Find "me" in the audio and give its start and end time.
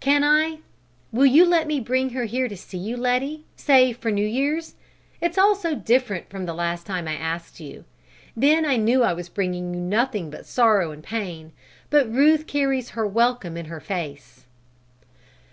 1.68-1.78